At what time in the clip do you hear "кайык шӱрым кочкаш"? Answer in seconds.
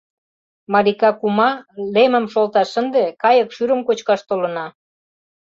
3.21-4.21